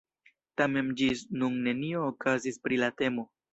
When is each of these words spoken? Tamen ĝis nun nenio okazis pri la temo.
Tamen 0.61 0.89
ĝis 1.01 1.21
nun 1.43 1.61
nenio 1.69 2.03
okazis 2.15 2.61
pri 2.67 2.83
la 2.85 2.93
temo. 3.05 3.31